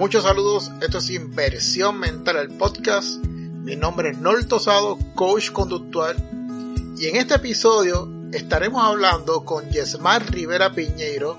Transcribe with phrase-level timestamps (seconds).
[0.00, 3.22] Muchos saludos, esto es Inversión Mental, el podcast.
[3.22, 6.16] Mi nombre es Nol Tosado, coach conductual.
[6.96, 11.36] Y en este episodio estaremos hablando con Yesmar Rivera Piñeiro,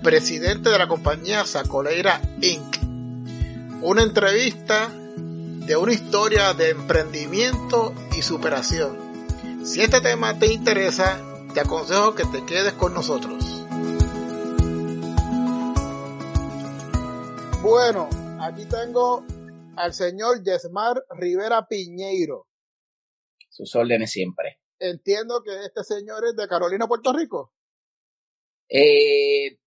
[0.00, 2.76] presidente de la compañía Sacoleira Inc.
[3.82, 8.96] Una entrevista de una historia de emprendimiento y superación.
[9.64, 11.18] Si este tema te interesa,
[11.52, 13.51] te aconsejo que te quedes con nosotros.
[17.62, 19.24] Bueno, aquí tengo
[19.76, 22.48] al señor Yesmar Rivera Piñeiro.
[23.48, 24.58] Sus órdenes siempre.
[24.80, 27.54] Entiendo que este señor es de Carolina, Puerto Rico.
[28.68, 29.60] Eh,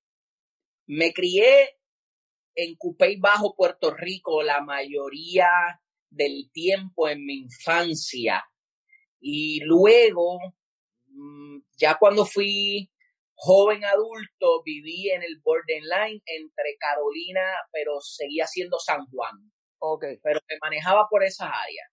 [0.88, 1.78] me crié
[2.56, 5.48] en Cupey Bajo, Puerto Rico, la mayoría
[6.10, 8.44] del tiempo en mi infancia.
[9.22, 10.38] Y luego,
[11.08, 12.92] mm, ya cuando fui
[13.36, 19.52] joven adulto, viví en el borderline entre Carolina, pero seguía siendo San Juan.
[19.80, 20.06] Ok.
[20.24, 21.90] Pero me manejaba por esas áreas.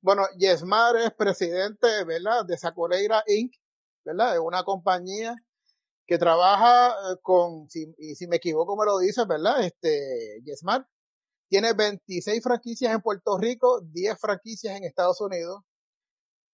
[0.00, 2.44] Bueno, Yesmar es presidente, ¿verdad?
[2.46, 3.52] De Sacoleira Inc.,
[4.04, 4.34] ¿verdad?
[4.34, 5.34] Es una compañía
[6.06, 9.64] que trabaja eh, con, si, y si me equivoco me lo dice, ¿verdad?
[9.64, 10.86] Este, Yesmar
[11.48, 15.62] tiene 26 franquicias en Puerto Rico, 10 franquicias en Estados Unidos,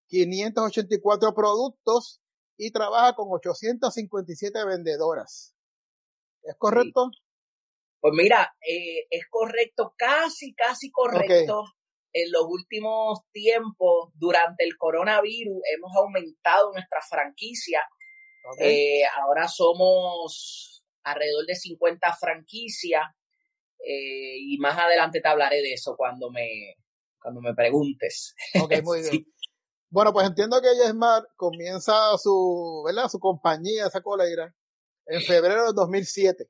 [0.09, 2.22] 584 productos
[2.57, 5.55] y trabaja con 857 vendedoras.
[6.43, 7.11] ¿Es correcto?
[7.13, 7.19] Sí.
[8.01, 11.61] Pues mira, eh, es correcto, casi, casi correcto.
[11.61, 11.73] Okay.
[12.15, 17.81] En los últimos tiempos, durante el coronavirus, hemos aumentado nuestra franquicia.
[18.53, 19.01] Okay.
[19.01, 23.03] Eh, ahora somos alrededor de 50 franquicias
[23.85, 26.77] eh, y más adelante te hablaré de eso cuando me,
[27.21, 28.35] cuando me preguntes.
[28.61, 29.13] Ok, muy bien.
[29.13, 29.27] sí.
[29.93, 33.11] Bueno, pues entiendo que Yesmar comienza su, ¿verdad?
[33.11, 34.57] Su compañía, esa coleira,
[35.05, 36.49] en febrero de 2007.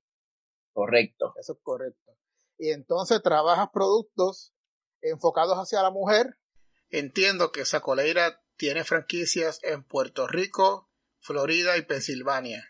[0.73, 1.35] Correcto.
[1.37, 2.17] Eso es correcto.
[2.57, 4.55] Y entonces trabajas productos
[5.01, 6.39] enfocados hacia la mujer.
[6.89, 10.89] Entiendo que esa coleira tiene franquicias en Puerto Rico,
[11.19, 12.63] Florida y Pensilvania.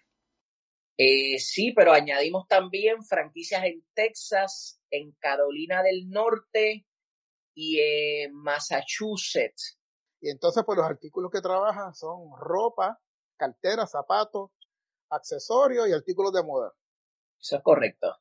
[0.97, 6.87] Eh, sí, pero añadimos también franquicias en Texas, en Carolina del Norte
[7.55, 9.81] y en Massachusetts.
[10.22, 13.00] Y entonces, pues los artículos que trabajan son ropa,
[13.37, 14.50] carteras, zapatos,
[15.10, 16.72] accesorios y artículos de moda.
[17.41, 18.16] Eso es correcto.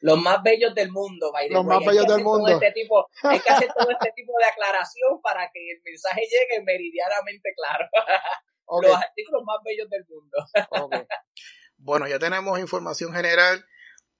[0.00, 2.48] Los más bellos del mundo, by Los más bellos del mundo.
[2.48, 6.62] Este tipo, hay que hacer todo este tipo de aclaración para que el mensaje llegue
[6.62, 7.86] meridianamente claro.
[8.68, 8.90] Okay.
[8.90, 10.38] Los artículos más bellos del mundo.
[10.86, 11.06] Okay.
[11.78, 13.64] Bueno, ya tenemos información general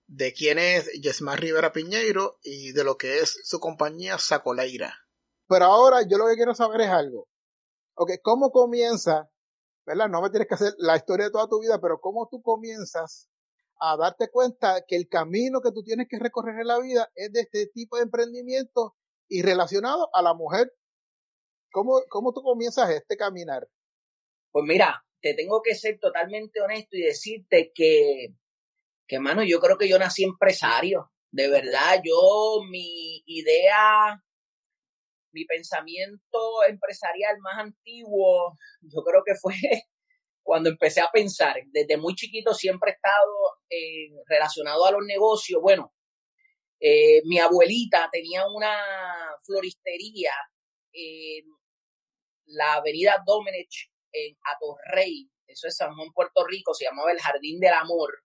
[0.07, 5.06] de quién es Yesmar Rivera Piñeiro y de lo que es su compañía Sacoleira.
[5.49, 7.29] Pero ahora yo lo que quiero saber es algo.
[7.95, 9.31] Ok, ¿cómo comienza?
[9.87, 10.09] ¿Verdad?
[10.09, 13.29] No me tienes que hacer la historia de toda tu vida, pero ¿cómo tú comienzas
[13.79, 17.33] a darte cuenta que el camino que tú tienes que recorrer en la vida es
[17.33, 18.97] de este tipo de emprendimiento
[19.29, 20.73] y relacionado a la mujer?
[21.71, 23.69] ¿Cómo, cómo tú comienzas este caminar?
[24.51, 28.35] Pues mira, te tengo que ser totalmente honesto y decirte que,
[29.07, 31.13] que, mano, yo creo que yo nací empresario.
[31.31, 34.25] De verdad, yo, mi idea
[35.37, 39.53] mi pensamiento empresarial más antiguo, yo creo que fue
[40.43, 41.57] cuando empecé a pensar.
[41.67, 43.35] Desde muy chiquito siempre he estado
[43.69, 45.61] eh, relacionado a los negocios.
[45.61, 45.93] Bueno,
[46.81, 48.79] eh, mi abuelita tenía una
[49.45, 50.33] floristería
[50.93, 51.45] en
[52.47, 57.61] la avenida Domenech en Atorrey, eso es San Juan, Puerto Rico, se llamaba el Jardín
[57.61, 58.23] del Amor.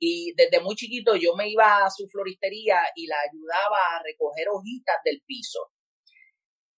[0.00, 4.48] Y desde muy chiquito yo me iba a su floristería y la ayudaba a recoger
[4.48, 5.72] hojitas del piso.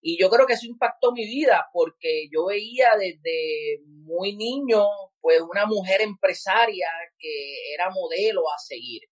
[0.02, 4.86] Y yo creo que eso impactó mi vida porque yo veía desde muy niño,
[5.20, 6.88] pues una mujer empresaria
[7.18, 9.02] que era modelo a seguir.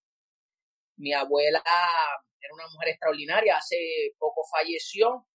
[0.96, 1.62] Mi abuela
[2.40, 3.76] era una mujer extraordinaria, hace
[4.18, 5.26] poco falleció,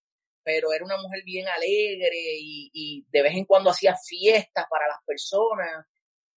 [0.44, 4.88] pero era una mujer bien alegre y, y de vez en cuando hacía fiestas para
[4.88, 5.86] las personas.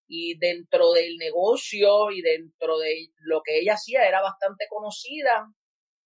[0.09, 5.53] Y dentro del negocio y dentro de lo que ella hacía era bastante conocida.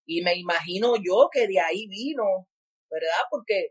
[0.07, 2.49] Y me imagino yo que de ahí vino
[2.91, 3.25] ¿verdad?
[3.31, 3.71] Porque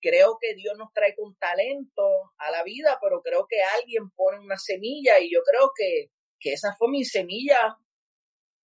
[0.00, 4.38] creo que Dios nos trae con talento a la vida, pero creo que alguien pone
[4.38, 7.76] una semilla y yo creo que, que esa fue mi semilla,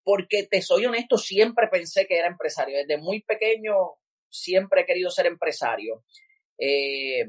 [0.04, 2.78] porque te soy honesto, siempre pensé que era empresario.
[2.78, 3.76] Desde muy pequeño
[4.30, 6.04] siempre he querido ser empresario.
[6.58, 7.26] Eh,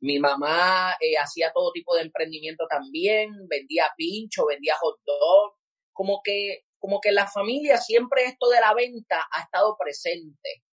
[0.00, 5.54] mi mamá eh, hacía todo tipo de emprendimiento también, vendía pincho, vendía hot dog,
[5.92, 10.64] como que, como que la familia siempre esto de la venta ha estado presente.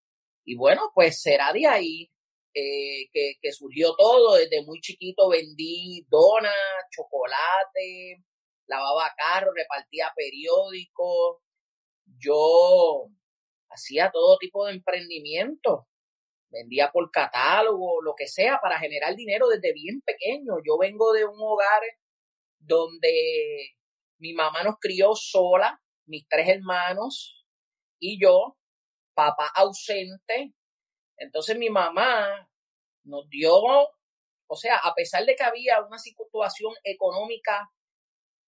[0.50, 2.12] Y bueno, pues será de ahí
[2.56, 4.34] eh, que, surgió todo.
[4.34, 6.52] Desde muy chiquito vendí donas,
[6.90, 8.26] chocolate,
[8.66, 11.38] lavaba carros, repartía periódicos.
[12.18, 13.10] yo
[13.70, 15.88] hacía todo tipo de emprendimiento,
[16.50, 20.56] vendía por catálogo, lo que sea, para generar dinero desde bien pequeño.
[20.66, 21.84] Yo vengo de un hogar
[22.58, 23.76] donde
[24.18, 27.46] mi mamá nos crió sola, mis tres hermanos
[28.00, 28.58] y yo,
[29.20, 30.54] papá ausente.
[31.18, 32.50] Entonces mi mamá
[33.04, 37.70] nos dio, o sea, a pesar de que había una situación económica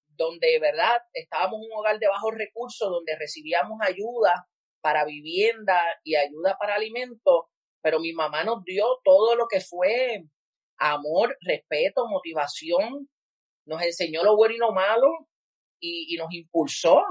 [0.08, 1.02] donde, ¿verdad?
[1.14, 4.48] Estábamos en un hogar de bajos recursos, donde recibíamos ayuda
[4.82, 7.46] para vivienda y ayuda para alimentos,
[7.82, 10.24] pero mi mamá nos dio todo lo que fue
[10.78, 13.10] amor, respeto, motivación,
[13.66, 15.10] nos enseñó lo bueno y lo malo
[15.80, 17.02] y, nos impulsó.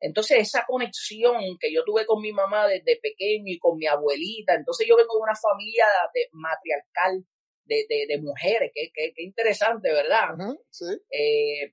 [0.00, 4.54] Entonces esa conexión que yo tuve con mi mamá desde pequeño y con mi abuelita,
[4.54, 7.24] entonces yo vengo de una familia de, matriarcal
[7.64, 10.30] de, de, mujeres, que, que, interesante, ¿verdad?
[10.70, 10.86] sí.
[11.10, 11.72] Eh,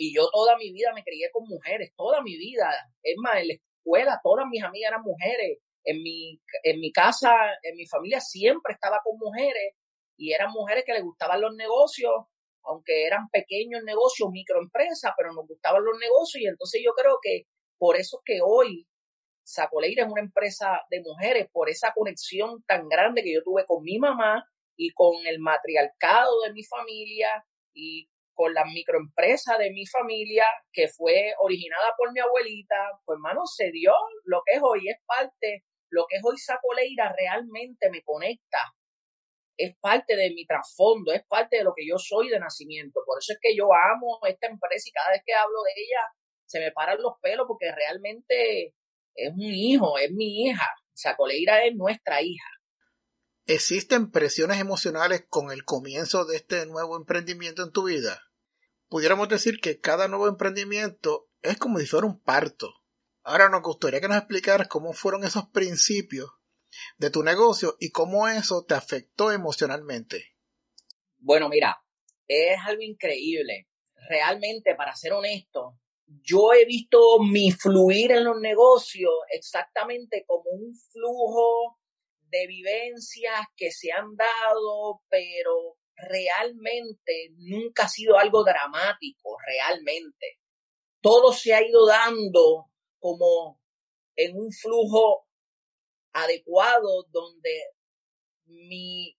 [0.00, 2.70] y yo toda mi vida me crié con mujeres, toda mi vida.
[3.02, 5.58] Es más, en la escuela todas mis amigas eran mujeres.
[5.84, 9.74] En mi, en mi casa, en mi familia siempre estaba con mujeres
[10.16, 12.12] y eran mujeres que les gustaban los negocios,
[12.68, 17.44] aunque eran pequeños negocios, microempresas, pero nos gustaban los negocios y entonces yo creo que
[17.78, 18.86] por eso que hoy
[19.42, 23.82] Sacoleira es una empresa de mujeres, por esa conexión tan grande que yo tuve con
[23.82, 24.44] mi mamá
[24.76, 30.86] y con el matriarcado de mi familia y con la microempresa de mi familia, que
[30.86, 33.92] fue originada por mi abuelita, pues hermano, se dio
[34.24, 38.58] lo que es hoy, es parte, lo que es hoy Sacoleira realmente me conecta,
[39.58, 43.00] es parte de mi trasfondo, es parte de lo que yo soy de nacimiento.
[43.04, 46.00] Por eso es que yo amo esta empresa y cada vez que hablo de ella
[46.46, 48.74] se me paran los pelos porque realmente
[49.14, 50.66] es un hijo, es mi hija.
[50.94, 52.48] Sacoleira es nuestra hija.
[53.46, 58.22] ¿Existen presiones emocionales con el comienzo de este nuevo emprendimiento en tu vida?
[58.88, 62.72] pudiéramos decir que cada nuevo emprendimiento es como si fuera un parto.
[63.22, 66.30] Ahora nos gustaría que nos explicaras cómo fueron esos principios
[66.98, 70.36] de tu negocio y cómo eso te afectó emocionalmente.
[71.18, 71.82] Bueno, mira,
[72.26, 73.68] es algo increíble.
[74.08, 80.74] Realmente, para ser honesto, yo he visto mi fluir en los negocios exactamente como un
[80.74, 81.78] flujo
[82.30, 90.38] de vivencias que se han dado, pero realmente nunca ha sido algo dramático, realmente.
[91.00, 93.60] Todo se ha ido dando como
[94.16, 95.27] en un flujo
[96.12, 97.62] adecuado donde
[98.46, 99.16] mis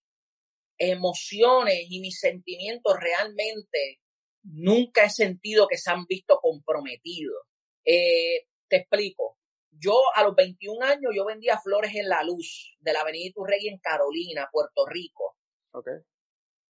[0.78, 4.00] emociones y mis sentimientos realmente
[4.44, 7.44] nunca he sentido que se han visto comprometidos.
[7.86, 9.38] Eh, te explico.
[9.72, 13.68] Yo a los 21 años yo vendía flores en la luz de la Avenida Iturrey
[13.68, 15.38] en Carolina, Puerto Rico.
[15.72, 16.00] Okay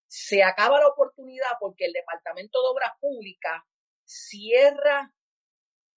[0.10, 3.62] se acaba la oportunidad porque el Departamento de Obras Públicas
[4.04, 5.14] cierra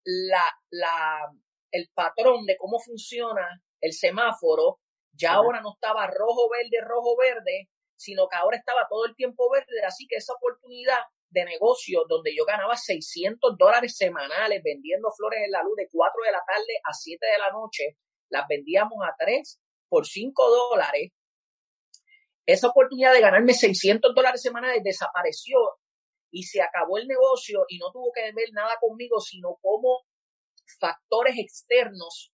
[0.05, 1.33] la, la,
[1.71, 4.81] el patrón de cómo funciona el semáforo.
[5.13, 9.51] Ya ahora no estaba rojo, verde, rojo, verde, sino que ahora estaba todo el tiempo
[9.51, 9.85] verde.
[9.87, 15.51] Así que esa oportunidad de negocio donde yo ganaba 600 dólares semanales vendiendo flores en
[15.51, 17.99] la luz de 4 de la tarde a 7 de la noche,
[18.31, 21.13] las vendíamos a 3 por 5 dólares
[22.47, 25.59] esa oportunidad de ganarme 600 dólares semanales desapareció
[26.31, 30.01] y se acabó el negocio y no tuvo que ver nada conmigo, sino cómo
[30.81, 32.33] factores externos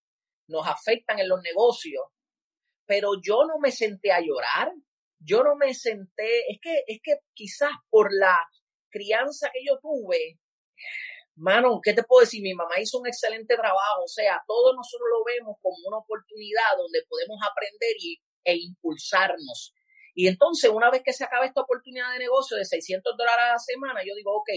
[0.48, 2.02] nos afectan en los negocios.
[2.86, 4.72] Pero yo no me senté a llorar,
[5.20, 8.36] yo no me senté, es que, es que quizás por la
[8.90, 10.38] crianza que yo tuve,
[11.36, 12.42] mano, ¿qué te puedo decir?
[12.42, 16.76] Mi mamá hizo un excelente trabajo, o sea, todos nosotros lo vemos como una oportunidad
[16.76, 19.74] donde podemos aprender y, e impulsarnos.
[20.14, 23.52] Y entonces, una vez que se acaba esta oportunidad de negocio de 600 dólares a
[23.52, 24.48] la semana, yo digo, ok,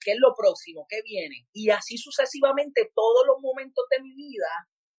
[0.00, 0.86] ¿qué es lo próximo?
[0.88, 1.46] ¿Qué viene?
[1.52, 4.48] Y así sucesivamente, todos los momentos de mi vida,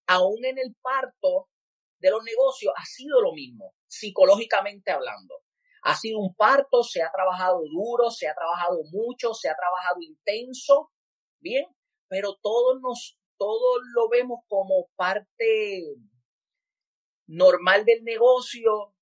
[0.08, 1.50] aún en el parto
[2.00, 5.36] de los negocios, ha sido lo mismo, psicológicamente hablando.
[5.84, 10.02] Ha sido un parto, se ha trabajado duro, se ha trabajado mucho, se ha trabajado
[10.02, 10.92] intenso,
[11.40, 11.66] bien,
[12.08, 15.84] pero todos nos, todos lo vemos como parte
[17.28, 18.96] normal del negocio,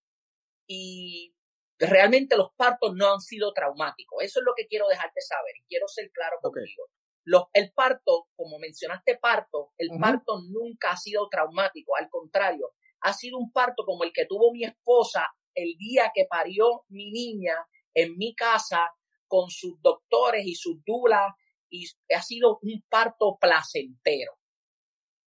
[0.67, 1.35] y
[1.79, 4.23] realmente los partos no han sido traumáticos.
[4.23, 6.85] Eso es lo que quiero dejarte saber y quiero ser claro contigo.
[7.25, 13.13] Los, el parto, como mencionaste parto, el parto nunca ha sido traumático, al contrario, ha
[13.13, 17.55] sido un parto como el que tuvo mi esposa el día que parió mi niña
[17.93, 18.89] en mi casa
[19.27, 21.33] con sus doctores y sus dulas
[21.69, 24.33] y ha sido un parto placentero.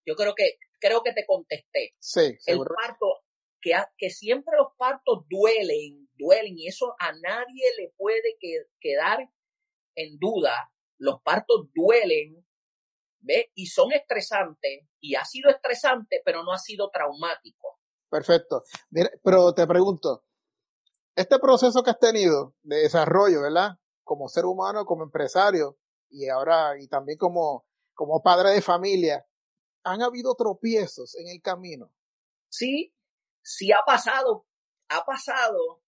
[0.05, 1.95] Yo creo que creo que te contesté.
[1.99, 3.25] Sí, el parto
[3.97, 8.37] que, siempre los partos duelen, duelen, y eso a nadie le puede
[8.81, 9.29] quedar
[9.97, 10.71] en duda.
[10.99, 12.47] Los partos duelen,
[13.21, 13.47] ¿ves?
[13.55, 17.81] Y son estresantes, y ha sido estresante, pero no ha sido traumático.
[18.09, 18.63] Perfecto.
[19.23, 20.25] Pero te pregunto,
[21.15, 23.79] este proceso que has tenido de desarrollo, ¿verdad?
[24.05, 29.27] Como ser humano, como empresario, y ahora, y también como, como padre de familia,
[29.83, 31.93] ¿han habido tropiezos en el camino?
[32.49, 32.95] Sí,
[33.43, 34.47] sí ha pasado,
[34.89, 35.83] ha pasado.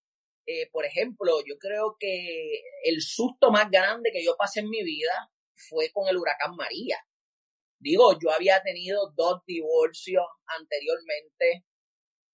[0.51, 4.83] Eh, por ejemplo, yo creo que el susto más grande que yo pasé en mi
[4.83, 6.97] vida fue con el huracán María.
[7.79, 11.67] Digo, yo había tenido dos divorcios anteriormente,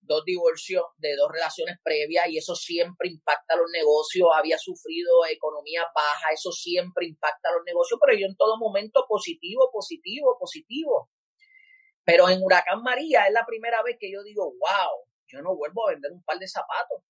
[0.00, 4.28] dos divorcios de dos relaciones previas y eso siempre impacta los negocios.
[4.32, 9.70] Había sufrido economía baja, eso siempre impacta los negocios, pero yo en todo momento positivo,
[9.72, 11.10] positivo, positivo.
[12.04, 15.88] Pero en Huracán María es la primera vez que yo digo, wow, yo no vuelvo
[15.88, 17.02] a vender un par de zapatos.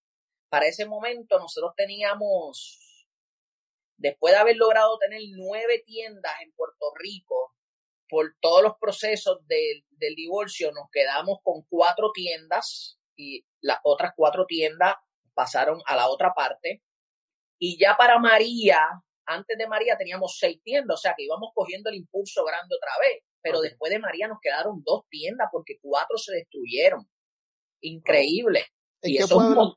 [0.55, 2.79] Para ese momento nosotros teníamos,
[3.97, 7.57] después de haber logrado tener nueve tiendas en Puerto Rico,
[8.09, 9.83] por todos los procesos del,
[10.15, 14.95] divorcio nos quedamos con cuatro tiendas y las otras cuatro tiendas
[15.35, 16.85] pasaron a la otra parte.
[17.59, 18.79] Y ya para María,
[19.27, 22.93] antes de María teníamos seis tiendas, o sea que íbamos cogiendo el impulso grande otra
[23.01, 23.25] vez.
[23.43, 27.11] Pero después de María nos quedaron dos tiendas porque cuatro se destruyeron.
[27.81, 28.67] Increíble.
[29.03, 29.77] ¿En, qué, pueblo,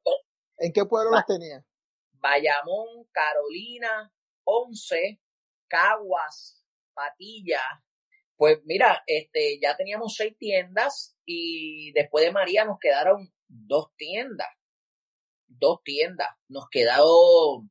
[0.58, 1.66] ¿en qué pueblo las tenía?
[2.14, 4.12] Bayamón, Carolina,
[4.44, 5.22] Once,
[5.68, 7.62] Caguas, Patilla,
[8.38, 14.48] pues mira, este, ya teníamos seis tiendas y después de María nos quedaron dos tiendas.
[15.48, 16.30] Dos tiendas.
[16.48, 17.64] Nos quedó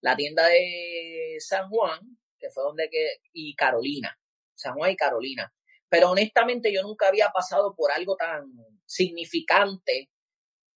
[0.00, 4.18] la tienda de San Juan, que fue donde que, y Carolina.
[4.54, 5.54] San Juan y Carolina.
[5.88, 8.52] Pero honestamente yo nunca había pasado por algo tan
[8.86, 10.10] significante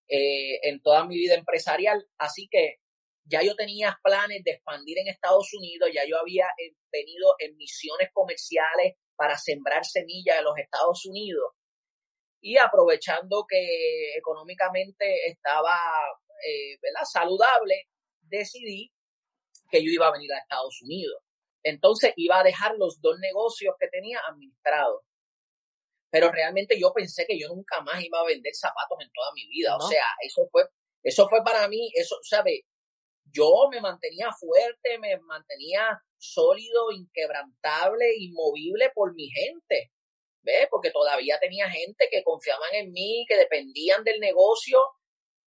[0.07, 2.77] eh, en toda mi vida empresarial, así que
[3.27, 7.57] ya yo tenía planes de expandir en Estados Unidos, ya yo había eh, venido en
[7.57, 11.53] misiones comerciales para sembrar semillas en los Estados Unidos.
[12.41, 15.75] Y aprovechando que económicamente estaba
[16.45, 16.77] eh,
[17.11, 17.87] saludable,
[18.21, 18.91] decidí
[19.71, 21.23] que yo iba a venir a Estados Unidos.
[21.63, 25.01] Entonces iba a dejar los dos negocios que tenía administrados.
[26.15, 29.45] Pero realmente yo pensé que yo nunca más iba a vender zapatos en toda mi
[29.47, 29.75] vida.
[29.75, 30.63] O sea, eso fue,
[31.03, 32.63] eso fue para mí, eso, ¿sabe?
[33.33, 39.91] Yo me mantenía fuerte, me mantenía sólido, inquebrantable, inmovible por mi gente.
[40.41, 40.69] ¿Ves?
[40.71, 44.79] Porque todavía tenía gente que confiaban en mí, que dependían del negocio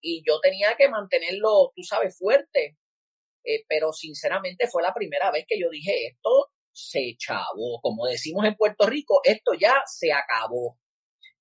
[0.02, 2.78] y yo tenía que mantenerlo, tú sabes, fuerte.
[3.46, 7.80] Eh, pero sinceramente fue la primera vez que yo dije, esto se chavó.
[7.82, 10.78] Como decimos en Puerto Rico, esto ya se acabó.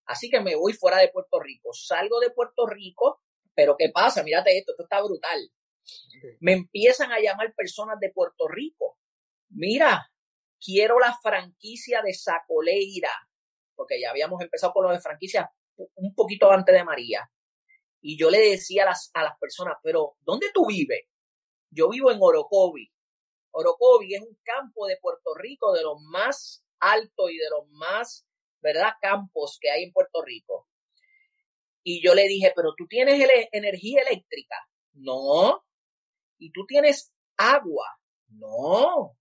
[0.07, 1.73] Así que me voy fuera de Puerto Rico.
[1.73, 3.21] Salgo de Puerto Rico,
[3.55, 4.23] pero ¿qué pasa?
[4.23, 5.51] Mírate esto, esto está brutal.
[6.41, 8.97] Me empiezan a llamar personas de Puerto Rico
[9.51, 10.11] mira,
[10.61, 13.11] quiero la franquicia de Sacoleira,
[13.75, 15.51] porque ya habíamos empezado con lo de franquicia
[15.95, 17.29] un poquito antes de María.
[18.01, 21.07] Y yo le decía a las, a las personas, pero ¿dónde tú vives?
[21.71, 22.91] Yo vivo en Orocovi.
[23.59, 28.27] Orocovi es un campo de Puerto Rico de los más altos y de los más,
[28.61, 30.69] ¿verdad?, campos que hay en Puerto Rico.
[31.83, 33.21] Y yo le dije, pero tú tienes
[33.53, 34.57] energía eléctrica.
[34.93, 35.65] No.
[36.39, 37.99] ¿Y tú tienes agua?
[38.29, 39.17] No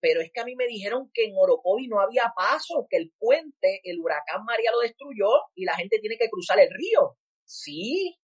[0.00, 3.12] pero es que a mí me dijeron que en Orocovi no había paso, que el
[3.18, 7.16] puente, el huracán María lo destruyó y la gente tiene que cruzar el río.
[7.44, 8.16] Sí,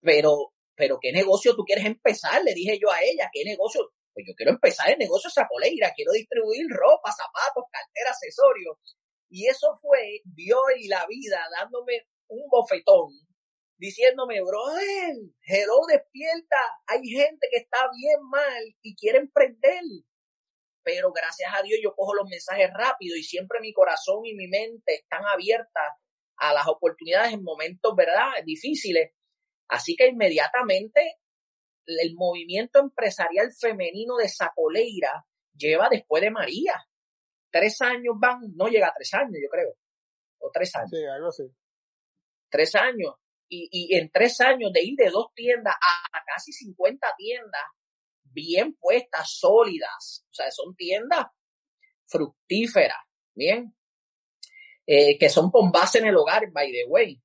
[0.00, 2.42] pero, pero ¿qué negocio tú quieres empezar?
[2.44, 3.92] Le dije yo a ella, ¿qué negocio?
[4.18, 8.74] Pues yo quiero empezar el negocio Zapoleira, quiero distribuir ropa, zapatos, cartera, accesorios.
[9.30, 13.14] Y eso fue Dios y la vida dándome un bofetón,
[13.78, 15.14] diciéndome, brother,
[15.46, 16.58] hello, despierta,
[16.88, 19.84] hay gente que está bien mal y quiere emprender
[20.82, 24.48] pero gracias a Dios yo cojo los mensajes rápido y siempre mi corazón y mi
[24.48, 25.92] mente están abiertas
[26.38, 29.12] a las oportunidades en momentos, ¿verdad?, difíciles.
[29.68, 31.18] Así que inmediatamente
[31.88, 36.74] el movimiento empresarial femenino de Sacoleira lleva después de María.
[37.50, 39.74] Tres años van, no llega a tres años, yo creo.
[40.38, 40.90] O tres años.
[40.90, 41.44] Sí, algo así.
[42.50, 43.14] Tres años.
[43.48, 47.62] Y, y en tres años de ir de dos tiendas a casi 50 tiendas,
[48.22, 50.26] bien puestas, sólidas.
[50.30, 51.26] O sea, son tiendas
[52.06, 52.98] fructíferas,
[53.34, 53.74] ¿bien?
[54.86, 57.22] Eh, que son con base en el hogar, by the way.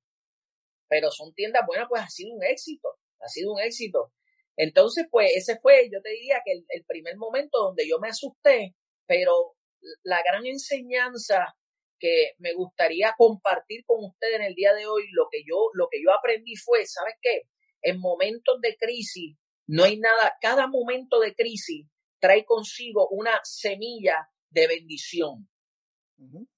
[0.88, 2.88] Pero son tiendas buenas, pues ha sido un éxito,
[3.20, 4.12] ha sido un éxito.
[4.56, 8.74] Entonces, pues ese fue, yo te diría que el, primer momento donde yo me asusté,
[9.06, 9.54] pero
[10.02, 11.56] la gran enseñanza
[11.98, 15.88] que me gustaría compartir con ustedes en el día de hoy, lo que yo, lo
[15.90, 17.42] que yo aprendí fue, ¿sabes qué?
[17.82, 21.86] En momentos de crisis, no hay nada, cada momento de crisis
[22.20, 25.48] trae consigo una semilla de bendición.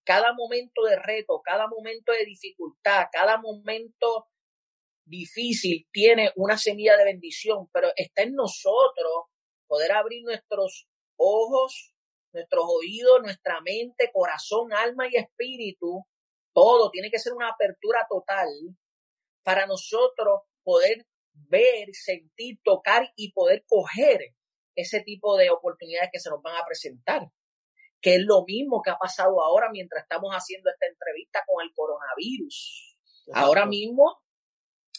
[0.05, 4.27] Cada momento de reto, cada momento de dificultad, cada momento
[5.07, 9.25] difícil tiene una semilla de bendición, pero está en nosotros
[9.67, 11.95] poder abrir nuestros ojos,
[12.33, 16.05] nuestros oídos, nuestra mente, corazón, alma y espíritu.
[16.53, 18.49] Todo tiene que ser una apertura total
[19.43, 24.35] para nosotros poder ver, sentir, tocar y poder coger
[24.75, 27.31] ese tipo de oportunidades que se nos van a presentar.
[28.01, 31.73] Que es lo mismo que ha pasado ahora mientras estamos haciendo esta entrevista con el
[31.75, 32.99] coronavirus.
[33.33, 34.21] Ahora mismo,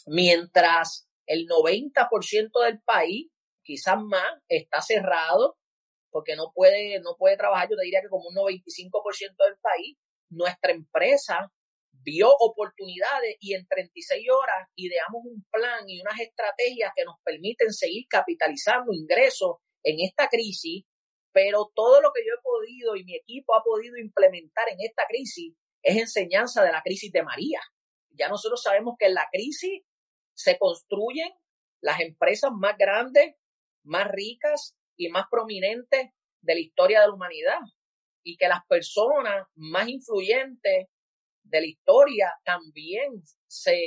[0.08, 3.30] mientras el 90% del país,
[3.62, 5.56] quizás más, está cerrado
[6.10, 9.96] porque no puede, no puede trabajar, yo te diría que como un 95% del país,
[10.30, 11.52] nuestra empresa
[12.02, 17.72] vio oportunidades y en 36 horas ideamos un plan y unas estrategias que nos permiten
[17.72, 20.84] seguir capitalizando ingresos en esta crisis,
[21.32, 25.04] pero todo lo que yo he podido y mi equipo ha podido implementar en esta
[25.08, 27.60] crisis es enseñanza de la crisis de María.
[28.10, 29.82] Ya nosotros sabemos que en la crisis
[30.38, 31.32] se construyen
[31.80, 33.34] las empresas más grandes,
[33.82, 37.58] más ricas y más prominentes de la historia de la humanidad
[38.22, 40.86] y que las personas más influyentes
[41.42, 43.80] de la historia también se,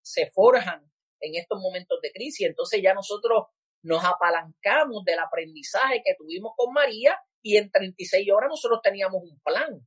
[0.00, 0.80] se forjan
[1.20, 2.46] en estos momentos de crisis.
[2.46, 3.46] Entonces ya nosotros
[3.82, 9.40] nos apalancamos del aprendizaje que tuvimos con María y en 36 horas nosotros teníamos un
[9.40, 9.84] plan.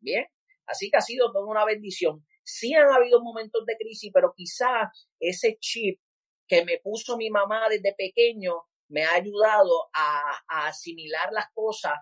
[0.00, 0.26] Bien,
[0.66, 2.26] así que ha sido toda una bendición.
[2.48, 4.88] Sí han habido momentos de crisis, pero quizás
[5.20, 6.00] ese chip
[6.48, 11.92] que me puso mi mamá desde pequeño me ha ayudado a, a asimilar las cosas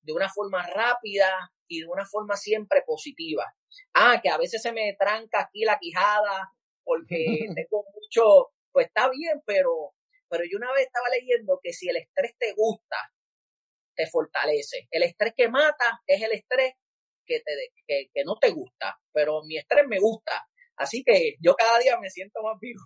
[0.00, 3.44] de una forma rápida y de una forma siempre positiva.
[3.92, 6.52] Ah, que a veces se me tranca aquí la quijada
[6.82, 9.94] porque tengo mucho, pues está bien, pero,
[10.30, 12.96] pero yo una vez estaba leyendo que si el estrés te gusta,
[13.94, 14.88] te fortalece.
[14.90, 16.74] El estrés que mata es el estrés
[17.26, 17.52] que, te,
[17.86, 20.46] que, que no te gusta, pero mi estrés me gusta.
[20.76, 22.80] Así que yo cada día me siento más vivo.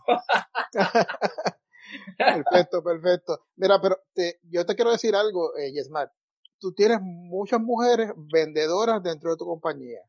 [2.17, 3.47] perfecto, perfecto.
[3.57, 6.11] Mira, pero te, yo te quiero decir algo, eh, Yesmat.
[6.59, 10.01] Tú tienes muchas mujeres vendedoras dentro de tu compañía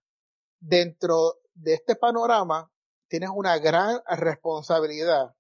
[0.62, 2.72] dentro de este panorama
[3.10, 5.36] tienes una gran responsabilidad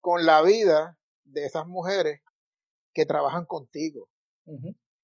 [0.00, 2.20] con la vida de esas mujeres
[2.94, 4.08] que trabajan contigo.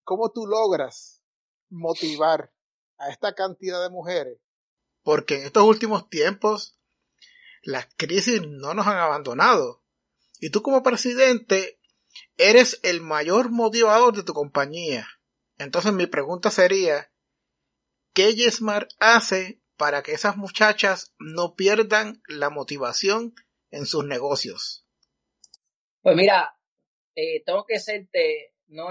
[0.05, 1.23] ¿Cómo tú logras
[1.71, 2.53] motivar
[2.99, 4.39] a esta cantidad de mujeres?
[5.03, 6.79] Porque en estos últimos tiempos
[7.63, 9.83] las crisis no nos han abandonado.
[10.41, 11.79] Y tú como presidente
[12.37, 15.07] eres el mayor motivador de tu compañía.
[15.59, 17.11] Entonces mi pregunta sería,
[18.15, 23.35] ¿Qué Yesmar hace para que esas muchachas no pierdan la motivación
[23.73, 24.87] en sus negocios?
[26.01, 26.57] Pues mira,
[27.17, 28.91] eh, tengo que serte no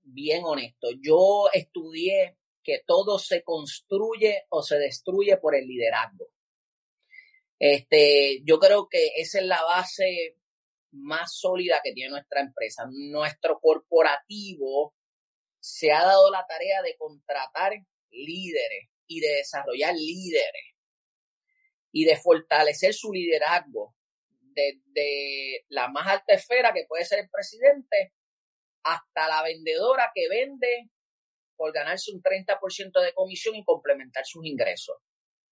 [0.00, 0.88] bien honesto.
[1.02, 6.28] Yo estudié que todo se construye o se destruye por el liderazgo.
[7.58, 10.36] Este, yo creo que esa es la base
[10.92, 12.84] más sólida que tiene nuestra empresa.
[12.90, 14.94] Nuestro corporativo
[15.60, 17.72] se ha dado la tarea de contratar
[18.10, 20.74] líderes y de desarrollar líderes
[21.92, 23.94] y de fortalecer su liderazgo
[24.54, 28.12] desde la más alta esfera que puede ser el presidente
[28.82, 30.90] hasta la vendedora que vende
[31.62, 34.96] por ganarse un 30% de comisión y complementar sus ingresos.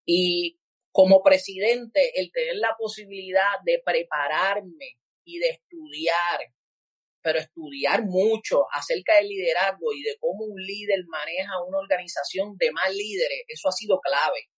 [0.04, 0.58] Y
[0.90, 6.40] como presidente, el tener la posibilidad de prepararme y de estudiar
[7.22, 12.72] pero estudiar mucho acerca del liderazgo y de cómo un líder maneja una organización de
[12.72, 14.48] más líderes, eso ha sido clave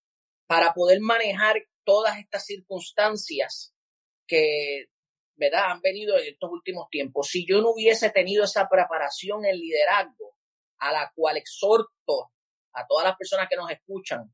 [0.47, 3.75] para poder manejar todas estas circunstancias
[4.27, 4.87] que,
[5.35, 7.29] ¿verdad?, han venido en estos últimos tiempos.
[7.29, 10.37] Si yo no hubiese tenido esa preparación en liderazgo,
[10.83, 12.33] a la cual exhorto
[12.75, 14.33] a todas las personas que nos escuchan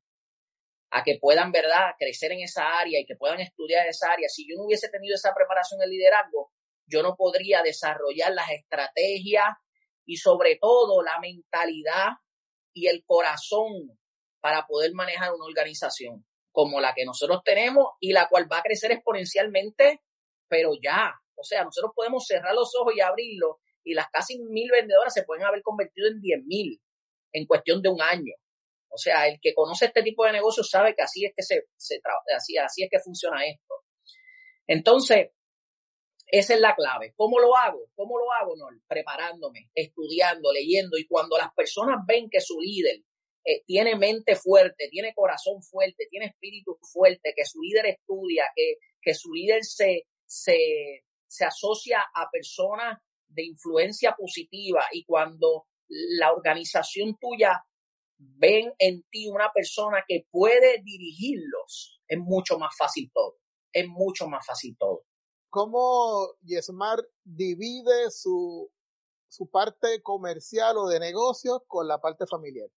[0.90, 4.26] a que puedan, ¿verdad?, crecer en esa área y que puedan estudiar esa área.
[4.30, 6.50] Si yo no hubiese tenido esa preparación en liderazgo,
[6.86, 9.48] yo no podría desarrollar las estrategias
[10.06, 12.12] y sobre todo la mentalidad
[12.72, 13.98] y el corazón
[14.40, 18.62] para poder manejar una organización como la que nosotros tenemos y la cual va a
[18.62, 20.00] crecer exponencialmente,
[20.48, 23.56] pero ya, o sea, nosotros podemos cerrar los ojos y abrirlos
[23.88, 26.80] y las casi mil vendedoras se pueden haber convertido en diez mil
[27.32, 28.34] en cuestión de un año.
[28.90, 31.68] O sea, el que conoce este tipo de negocios sabe que así es que se,
[31.76, 32.00] se
[32.36, 33.74] así, así es que funciona esto.
[34.66, 35.30] Entonces,
[36.26, 37.14] esa es la clave.
[37.16, 37.90] ¿Cómo lo hago?
[37.94, 38.66] ¿Cómo lo hago, no?
[38.86, 40.98] Preparándome, estudiando, leyendo.
[40.98, 43.00] Y cuando las personas ven que su líder
[43.44, 48.74] eh, tiene mente fuerte, tiene corazón fuerte, tiene espíritu fuerte, que su líder estudia, que,
[49.00, 56.32] que su líder se, se, se asocia a personas de influencia positiva y cuando la
[56.32, 57.64] organización tuya
[58.18, 63.38] ven en ti una persona que puede dirigirlos, es mucho más fácil todo.
[63.72, 65.04] Es mucho más fácil todo.
[65.50, 68.70] ¿Cómo Yesmar divide su,
[69.28, 72.68] su parte comercial o de negocios con la parte familiar?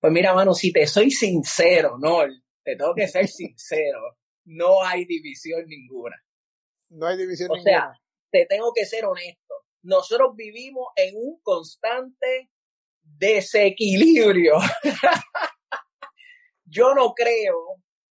[0.00, 2.20] Pues mira, mano, si te soy sincero, no,
[2.62, 6.16] te tengo que ser sincero, no hay división ninguna.
[6.90, 7.72] No hay división o ninguna.
[7.72, 9.45] sea, te tengo que ser honesto.
[9.86, 12.50] Nosotros vivimos en un constante
[13.02, 14.56] desequilibrio.
[16.64, 17.56] Yo no creo,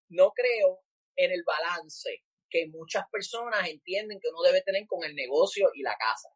[0.08, 0.80] no creo
[1.16, 5.82] en el balance que muchas personas entienden que uno debe tener con el negocio y
[5.82, 6.30] la casa.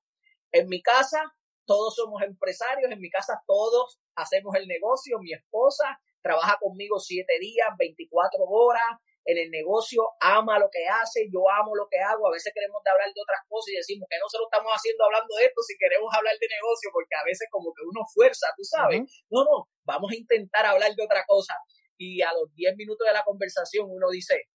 [0.53, 1.23] En mi casa,
[1.65, 7.39] todos somos empresarios, en mi casa todos hacemos el negocio, mi esposa trabaja conmigo siete
[7.41, 8.99] días, 24 horas,
[9.31, 12.83] en el negocio, ama lo que hace, yo amo lo que hago, a veces queremos
[12.83, 15.63] hablar de otras cosas y decimos que no se lo estamos haciendo hablando de esto
[15.63, 19.45] si queremos hablar de negocio, porque a veces como que uno fuerza, tú sabes, no,
[19.47, 21.55] no, vamos a intentar hablar de otra cosa.
[21.97, 24.51] Y a los 10 minutos de la conversación uno dice,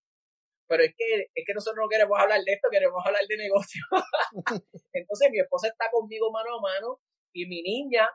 [0.68, 3.82] pero es que, es que nosotros no queremos hablar de esto, queremos hablar de negocio.
[4.94, 7.00] Entonces mi esposa está conmigo mano a mano
[7.32, 8.10] y mi niña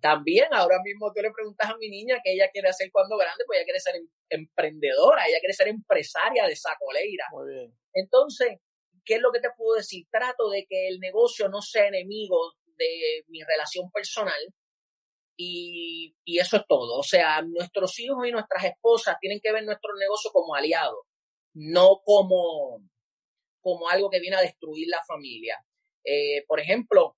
[0.00, 3.44] también ahora mismo tú le preguntas a mi niña qué ella quiere hacer cuando grande,
[3.46, 7.26] pues ella quiere ser em, emprendedora, ella quiere ser empresaria de sacoleira.
[7.32, 7.78] Muy bien.
[7.92, 8.58] Entonces,
[9.04, 10.06] ¿qué es lo que te puedo decir?
[10.10, 14.40] Trato de que el negocio no sea enemigo de mi relación personal
[15.36, 16.98] y, y eso es todo.
[16.98, 21.04] O sea, nuestros hijos y nuestras esposas tienen que ver nuestro negocio como aliados,
[21.54, 22.82] no como,
[23.60, 25.58] como algo que viene a destruir la familia.
[26.04, 27.16] Eh, por ejemplo,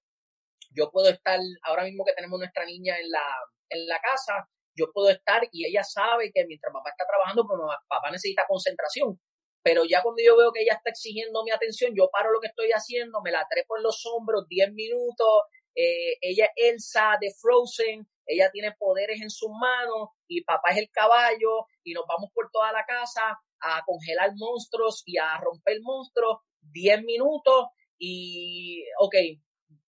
[0.74, 3.24] yo puedo estar, ahora mismo que tenemos nuestra niña en la,
[3.70, 7.60] en la casa, yo puedo estar y ella sabe que mientras papá está trabajando, pues
[7.88, 9.20] papá necesita concentración.
[9.62, 12.48] Pero ya cuando yo veo que ella está exigiendo mi atención, yo paro lo que
[12.48, 15.42] estoy haciendo, me la trepo en los hombros 10 minutos.
[15.74, 20.78] Eh, ella es Elsa de Frozen, ella tiene poderes en sus manos y papá es
[20.78, 25.78] el caballo y nos vamos por toda la casa a congelar monstruos y a romper
[25.82, 29.14] monstruos 10 minutos y, ok,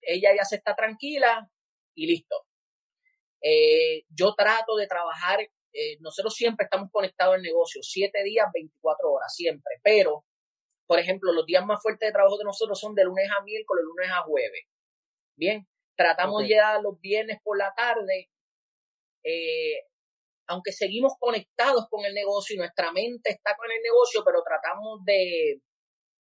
[0.07, 1.51] ella ya se está tranquila
[1.95, 2.47] y listo.
[3.42, 9.11] Eh, yo trato de trabajar, eh, nosotros siempre estamos conectados al negocio, siete días, 24
[9.11, 10.25] horas, siempre, pero,
[10.87, 13.85] por ejemplo, los días más fuertes de trabajo de nosotros son de lunes a miércoles,
[13.85, 14.64] lunes a jueves.
[15.37, 15.66] Bien,
[15.97, 18.31] tratamos de llegar los viernes por la tarde,
[19.25, 19.81] eh,
[20.49, 25.05] aunque seguimos conectados con el negocio y nuestra mente está con el negocio, pero tratamos
[25.05, 25.61] de,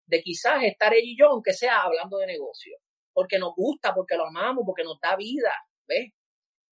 [0.07, 2.77] de quizás estar ella y yo, aunque sea hablando de negocio
[3.15, 5.55] porque nos gusta, porque lo amamos, porque nos da vida,
[5.87, 6.11] ¿ves?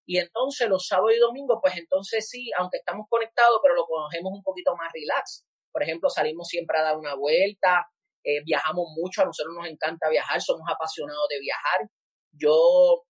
[0.06, 4.34] Y entonces los sábados y domingos, pues entonces sí, aunque estamos conectados, pero lo cogemos
[4.34, 5.46] un poquito más relax.
[5.72, 7.88] Por ejemplo, salimos siempre a dar una vuelta,
[8.26, 11.90] eh, viajamos mucho, a nosotros nos encanta viajar, somos apasionados de viajar.
[12.34, 13.04] Yo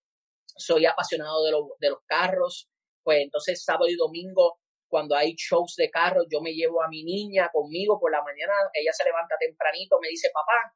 [0.55, 2.69] soy apasionado de, de los carros,
[3.01, 7.03] pues entonces sábado y domingo, cuando hay shows de carros, yo me llevo a mi
[7.03, 10.71] niña conmigo por la mañana, ella se levanta tempranito, me dice, papá,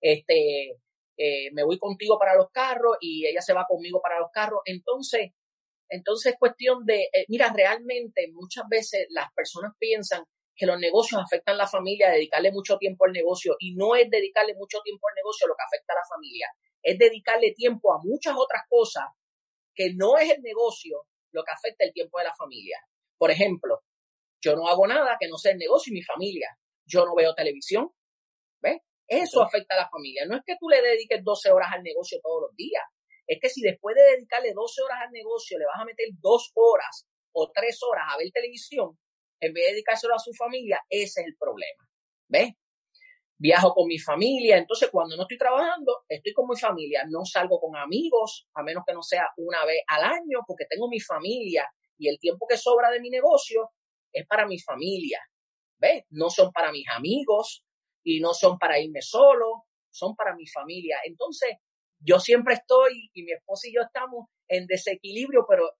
[0.00, 0.80] este,
[1.22, 4.60] eh, me voy contigo para los carros y ella se va conmigo para los carros.
[4.64, 5.30] Entonces,
[5.88, 10.24] entonces es cuestión de, eh, mira, realmente muchas veces las personas piensan
[10.56, 14.10] que los negocios afectan a la familia, dedicarle mucho tiempo al negocio y no es
[14.10, 16.48] dedicarle mucho tiempo al negocio lo que afecta a la familia,
[16.82, 19.04] es dedicarle tiempo a muchas otras cosas
[19.76, 22.78] que no es el negocio lo que afecta el tiempo de la familia.
[23.16, 23.82] Por ejemplo,
[24.42, 26.58] yo no hago nada que no sea el negocio y mi familia.
[26.84, 27.92] Yo no veo televisión,
[28.60, 28.80] ¿ves?
[29.12, 30.24] Eso afecta a la familia.
[30.26, 32.82] No es que tú le dediques 12 horas al negocio todos los días.
[33.26, 36.50] Es que si después de dedicarle 12 horas al negocio le vas a meter dos
[36.54, 38.98] horas o tres horas a ver televisión,
[39.38, 41.86] en vez de dedicárselo a su familia, ese es el problema.
[42.28, 42.52] ¿Ves?
[43.36, 47.60] Viajo con mi familia, entonces cuando no estoy trabajando, estoy con mi familia, no salgo
[47.60, 51.68] con amigos, a menos que no sea una vez al año, porque tengo mi familia
[51.98, 53.72] y el tiempo que sobra de mi negocio
[54.10, 55.20] es para mi familia.
[55.76, 56.04] ¿Ves?
[56.10, 57.66] No son para mis amigos,
[58.04, 60.98] y no son para irme solo, son para mi familia.
[61.04, 61.56] Entonces,
[62.00, 65.70] yo siempre estoy y mi esposa y yo estamos en desequilibrio, pero,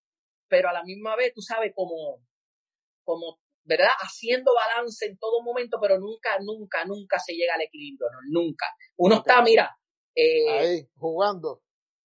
[0.49, 2.23] pero a la misma vez, tú sabes, como,
[3.05, 3.91] como, ¿verdad?
[4.01, 8.67] Haciendo balance en todo momento, pero nunca, nunca, nunca se llega al equilibrio, no, nunca.
[8.97, 9.77] Uno está, mira,
[10.15, 11.63] eh, ahí, jugando.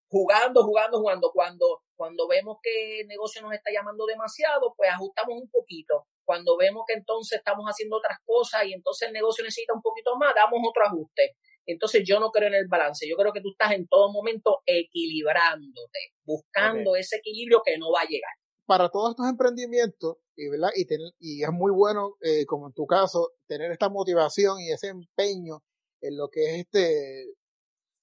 [0.10, 1.32] Jugando, jugando, jugando.
[1.34, 6.58] Cuando, cuando vemos que el negocio nos está llamando demasiado, pues ajustamos un poquito cuando
[6.58, 10.36] vemos que entonces estamos haciendo otras cosas y entonces el negocio necesita un poquito más,
[10.36, 11.38] damos otro ajuste.
[11.66, 14.62] Entonces yo no creo en el balance, yo creo que tú estás en todo momento
[14.66, 18.32] equilibrándote, buscando ese equilibrio que no va a llegar.
[18.66, 20.70] Para todos estos emprendimientos, y, ¿verdad?
[20.76, 20.86] y,
[21.20, 25.63] y es muy bueno, eh, como en tu caso, tener esta motivación y ese empeño
[26.02, 27.38] en lo que es este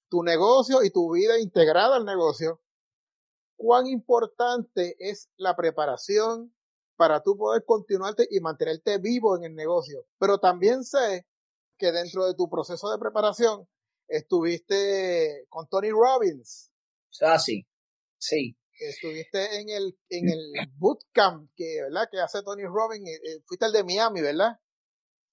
[0.09, 2.61] tu negocio y tu vida integrada al negocio.
[3.57, 6.54] cuán importante es la preparación
[6.97, 10.07] para tú poder continuarte y mantenerte vivo en el negocio.
[10.19, 11.27] Pero también sé
[11.79, 13.69] que dentro de tu proceso de preparación
[14.09, 16.71] estuviste con Tony Robbins.
[17.21, 17.67] Ah, sí,
[18.19, 18.57] sí.
[18.79, 22.09] Estuviste en el, en el bootcamp que, ¿verdad?
[22.11, 23.09] que hace Tony Robbins.
[23.09, 24.59] Eh, eh, fuiste el de Miami, ¿verdad?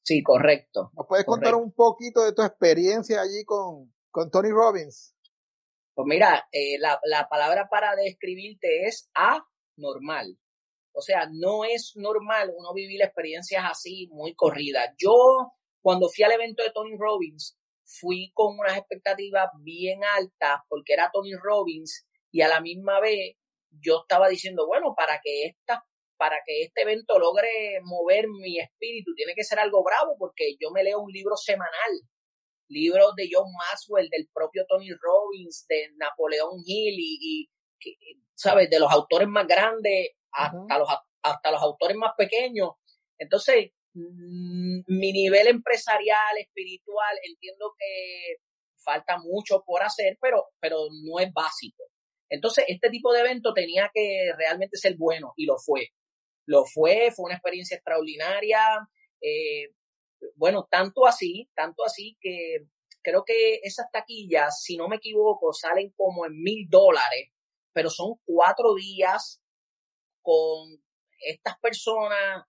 [0.03, 0.91] Sí, correcto.
[0.93, 5.15] ¿Nos puedes contar un poquito de tu experiencia allí con, con Tony Robbins?
[5.93, 10.37] Pues mira, eh, la, la palabra para describirte es anormal.
[10.93, 14.93] O sea, no es normal uno vivir experiencias así muy corridas.
[14.97, 15.13] Yo,
[15.81, 17.57] cuando fui al evento de Tony Robbins,
[17.99, 23.35] fui con unas expectativas bien altas porque era Tony Robbins y a la misma vez
[23.69, 25.83] yo estaba diciendo, bueno, para que esta,
[26.17, 30.71] para que este evento logre mover mi espíritu, tiene que ser algo bravo porque yo
[30.71, 31.91] me leo un libro semanal,
[32.67, 37.49] libros de John Maxwell, del propio Tony Robbins, de Napoleón Hill y, y
[38.35, 40.89] sabes, de los autores más grandes hasta, los,
[41.21, 42.71] hasta los autores más pequeños.
[43.17, 48.37] Entonces, mm, mi nivel empresarial, espiritual, entiendo que
[48.83, 51.83] falta mucho por hacer, pero, pero no es básico.
[52.29, 55.89] Entonces, este tipo de evento tenía que realmente ser bueno y lo fue.
[56.45, 58.59] Lo fue, fue una experiencia extraordinaria.
[59.21, 59.73] Eh,
[60.35, 62.67] bueno, tanto así, tanto así que
[63.03, 67.31] creo que esas taquillas, si no me equivoco, salen como en mil dólares,
[67.73, 69.40] pero son cuatro días
[70.21, 70.81] con
[71.19, 72.45] estas personas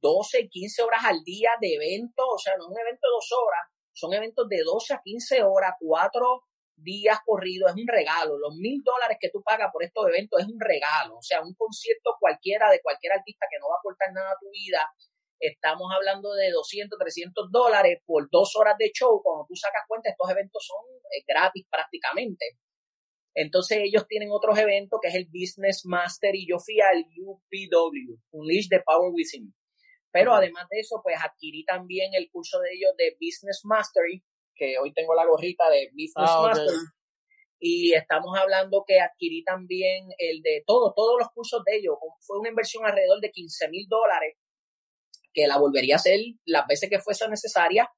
[0.00, 3.32] 12, 15 horas al día de evento, o sea, no es un evento de dos
[3.32, 3.60] horas,
[3.92, 6.42] son eventos de 12 a 15 horas, cuatro
[6.76, 8.36] días corridos, es un regalo.
[8.38, 11.18] Los mil dólares que tú pagas por estos eventos es un regalo.
[11.18, 14.38] O sea, un concierto cualquiera de cualquier artista que no va a aportar nada a
[14.40, 14.82] tu vida,
[15.38, 19.22] estamos hablando de 200, 300 dólares por dos horas de show.
[19.22, 22.58] Cuando tú sacas cuenta, estos eventos son eh, gratis prácticamente.
[23.34, 28.16] Entonces ellos tienen otros eventos que es el Business Master y yo fui al UPW,
[28.30, 29.52] Unleash the Power Within.
[30.12, 34.22] Pero además de eso, pues adquirí también el curso de ellos de Business Mastery,
[34.54, 36.78] que hoy tengo la gorrita de Business ah, Mastery.
[37.58, 41.96] Y estamos hablando que adquirí también el de todo, todos los cursos de ellos.
[42.20, 44.36] Fue una inversión alrededor de 15 mil dólares,
[45.32, 47.90] que la volvería a hacer las veces que fuese necesaria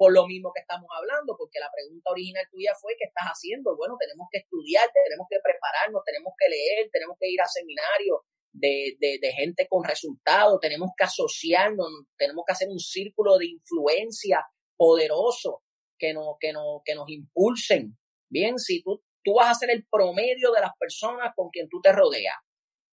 [0.00, 3.76] por lo mismo que estamos hablando, porque la pregunta original tuya fue, ¿qué estás haciendo?
[3.76, 8.24] Bueno, tenemos que estudiar, tenemos que prepararnos, tenemos que leer, tenemos que ir a seminarios
[8.50, 11.86] de, de, gente con resultados, tenemos que asociarnos,
[12.16, 14.40] tenemos que hacer un círculo de influencia
[14.74, 15.64] poderoso
[15.98, 17.92] que nos, que nos, que nos impulsen.
[18.32, 21.78] Bien, si tú, tú vas a ser el promedio de las personas con quien tú
[21.82, 22.40] te rodeas.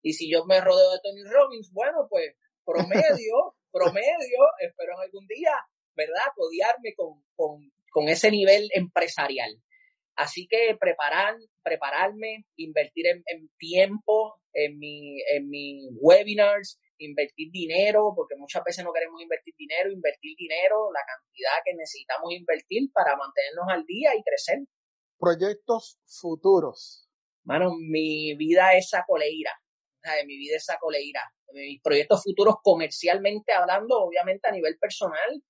[0.03, 5.25] Y si yo me rodeo de Tony Robbins, bueno, pues promedio, promedio, espero en algún
[5.25, 5.55] día
[5.97, 6.31] ¿verdad?
[6.35, 9.61] Codiarme con, con, con ese nivel empresarial.
[10.17, 18.35] Así que preparar, prepararme, invertir en, tiempo, en mi, en mis webinars, invertir dinero, porque
[18.35, 23.67] muchas veces no queremos invertir dinero, invertir dinero, la cantidad que necesitamos invertir para mantenernos
[23.69, 24.59] al día y crecer.
[25.19, 27.07] Proyectos futuros.
[27.43, 29.51] Mano, mi vida es sacoleira.
[30.25, 31.21] Mi vida es sacoleira.
[31.53, 35.43] Mis proyectos futuros comercialmente hablando, obviamente a nivel personal,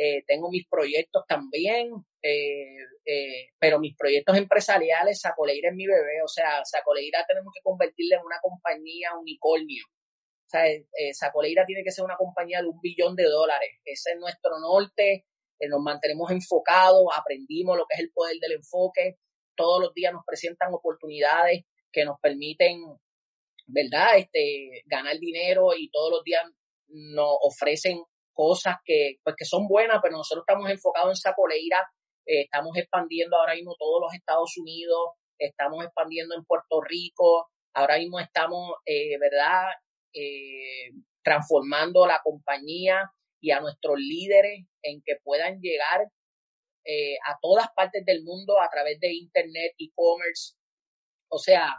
[0.00, 1.90] eh, tengo mis proyectos también,
[2.22, 7.60] eh, eh, pero mis proyectos empresariales, Sacoleira es mi bebé, o sea, Sacoleira tenemos que
[7.64, 9.82] convertirla en una compañía unicornio.
[9.88, 10.62] O sea,
[11.14, 13.70] Sacoleira tiene que ser una compañía de un billón de dólares.
[13.84, 15.26] Ese es nuestro norte,
[15.68, 19.16] nos mantenemos enfocados, aprendimos lo que es el poder del enfoque,
[19.56, 22.78] todos los días nos presentan oportunidades que nos permiten,
[23.66, 24.16] ¿verdad?
[24.16, 26.44] Este, ganar dinero y todos los días
[26.86, 28.00] nos ofrecen
[28.38, 31.80] cosas que, pues, que son buenas, pero nosotros estamos enfocados en Sacoleira,
[32.24, 37.98] eh, estamos expandiendo ahora mismo todos los Estados Unidos, estamos expandiendo en Puerto Rico, ahora
[37.98, 39.66] mismo estamos, eh, ¿verdad?,
[40.14, 40.92] eh,
[41.24, 46.06] transformando la compañía y a nuestros líderes en que puedan llegar
[47.26, 50.54] a todas partes del mundo a través de Internet, e-commerce.
[51.30, 51.74] O sea,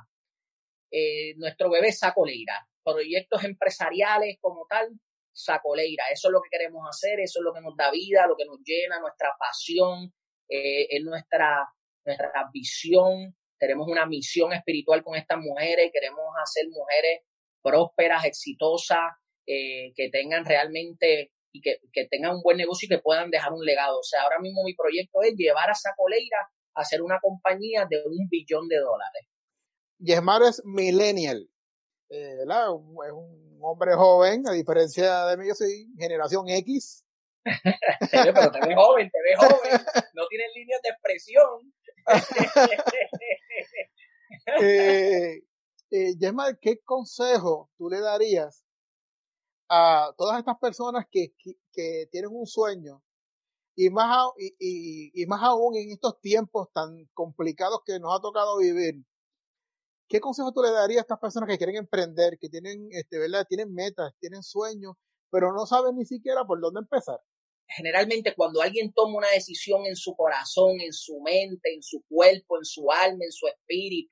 [1.37, 4.91] nuestro bebé Sacoleira, proyectos empresariales como tal,
[5.33, 6.05] sacoleira.
[6.11, 8.45] Eso es lo que queremos hacer, eso es lo que nos da vida, lo que
[8.45, 10.13] nos llena, nuestra pasión,
[10.49, 11.67] eh, es nuestra,
[12.05, 13.35] nuestra visión.
[13.57, 17.21] Tenemos una misión espiritual con estas mujeres, queremos hacer mujeres
[17.61, 19.13] prósperas, exitosas,
[19.45, 23.51] eh, que tengan realmente y que, que, tengan un buen negocio y que puedan dejar
[23.51, 23.99] un legado.
[23.99, 26.37] O sea, ahora mismo mi proyecto es llevar a Sacoleira
[26.75, 29.27] a ser una compañía de un billón de dólares.
[29.97, 31.49] Yesmar es millennial,
[32.09, 32.67] eh, ¿verdad?
[33.07, 37.03] Es un hombre joven, a diferencia de mí, yo soy generación X.
[38.11, 39.81] pero te ves joven, te ves joven,
[40.13, 41.73] no tienes líneas de expresión.
[44.61, 45.41] Eh,
[45.91, 46.15] eh,
[46.61, 48.63] ¿qué consejo tú le darías
[49.67, 51.33] a todas estas personas que,
[51.71, 53.03] que, tienen un sueño
[53.75, 58.57] y más, y, y, más aún en estos tiempos tan complicados que nos ha tocado
[58.57, 59.03] vivir?
[60.09, 63.45] ¿Qué consejo tú le darías a estas personas que quieren emprender, que tienen, este, ¿verdad?
[63.47, 64.95] tienen metas, tienen sueños,
[65.29, 67.19] pero no saben ni siquiera por dónde empezar?
[67.67, 72.57] Generalmente cuando alguien toma una decisión en su corazón, en su mente, en su cuerpo,
[72.57, 74.11] en su alma, en su espíritu,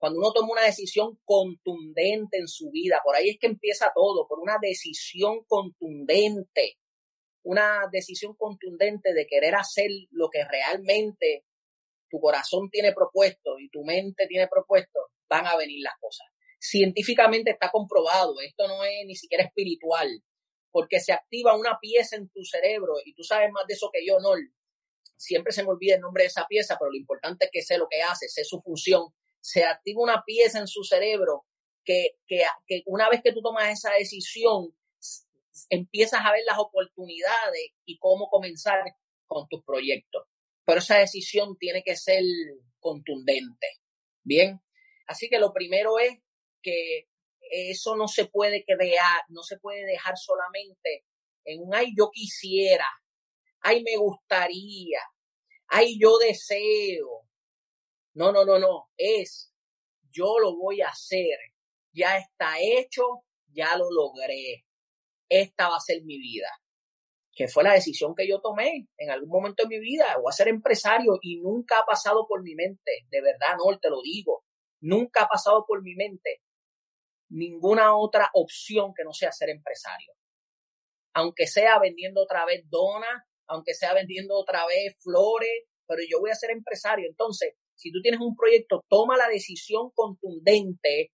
[0.00, 4.26] cuando uno toma una decisión contundente en su vida, por ahí es que empieza todo,
[4.26, 6.78] por una decisión contundente,
[7.44, 11.44] una decisión contundente de querer hacer lo que realmente
[12.10, 16.26] tu corazón tiene propuesto y tu mente tiene propuesto, van a venir las cosas.
[16.58, 20.22] Científicamente está comprobado, esto no es ni siquiera espiritual,
[20.70, 24.04] porque se activa una pieza en tu cerebro y tú sabes más de eso que
[24.04, 24.32] yo, no.
[25.16, 27.78] Siempre se me olvida el nombre de esa pieza, pero lo importante es que sé
[27.78, 31.46] lo que hace, sé su función se activa una pieza en su cerebro
[31.84, 34.74] que, que, que una vez que tú tomas esa decisión,
[35.70, 38.82] empiezas a ver las oportunidades y cómo comenzar
[39.26, 40.24] con tus proyectos.
[40.64, 42.22] Pero esa decisión tiene que ser
[42.78, 43.66] contundente.
[44.22, 44.60] Bien.
[45.10, 46.18] Así que lo primero es
[46.62, 47.08] que
[47.50, 51.04] eso no se puede crear, no se puede dejar solamente
[51.44, 52.86] en un ay, yo quisiera,
[53.60, 55.00] ay, me gustaría,
[55.66, 57.28] ay, yo deseo,
[58.14, 58.90] no, no, no, no.
[58.96, 59.50] Es
[60.12, 61.38] yo lo voy a hacer.
[61.92, 64.64] Ya está hecho, ya lo logré.
[65.28, 66.48] Esta va a ser mi vida.
[67.32, 70.16] Que fue la decisión que yo tomé en algún momento de mi vida.
[70.20, 73.06] Voy a ser empresario y nunca ha pasado por mi mente.
[73.10, 74.44] De verdad, no, te lo digo.
[74.80, 76.42] Nunca ha pasado por mi mente
[77.30, 80.12] ninguna otra opción que no sea ser empresario.
[81.14, 86.30] Aunque sea vendiendo otra vez donas, aunque sea vendiendo otra vez flores, pero yo voy
[86.30, 87.08] a ser empresario.
[87.08, 91.12] Entonces, si tú tienes un proyecto, toma la decisión contundente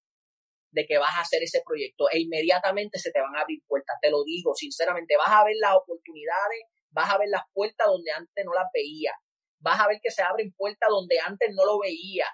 [0.70, 3.96] de que vas a hacer ese proyecto e inmediatamente se te van a abrir puertas.
[4.02, 8.10] Te lo digo, sinceramente, vas a ver las oportunidades, vas a ver las puertas donde
[8.12, 9.12] antes no las veía,
[9.60, 12.26] vas a ver que se abren puertas donde antes no lo veía.